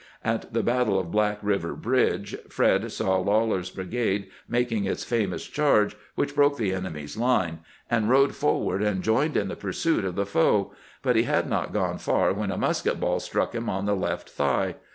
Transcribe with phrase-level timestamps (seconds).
[0.23, 5.45] At the battle of Black River Bridge, Fred saw Lawler's brigade mak ing its famous
[5.45, 10.15] charge which broke the enemy's line, and rode forward and joined in the pursuit of
[10.15, 13.85] the foe; but he had not gone far when a musket baU struck him on
[13.85, 14.73] the left thigh.